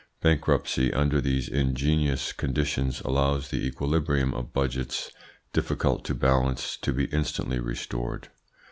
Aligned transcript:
Bankruptcy 0.19 0.91
under 0.91 1.21
these 1.21 1.47
ingenious 1.47 2.33
conditions 2.33 3.01
allows 3.01 3.49
the 3.49 3.63
equilibrium 3.63 4.33
of 4.33 4.51
Budgets 4.51 5.11
difficult 5.53 6.03
to 6.05 6.15
balance 6.15 6.75
to 6.77 6.91
be 6.91 7.05
instantly 7.13 7.59
restored. 7.59 8.29